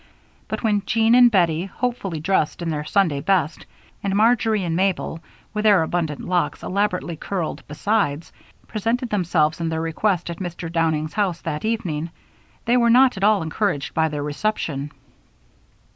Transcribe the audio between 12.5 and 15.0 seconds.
they were not at all encouraged by their reception.